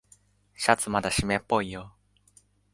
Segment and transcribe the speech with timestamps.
[0.55, 1.93] シャツまだしめっぽいよ。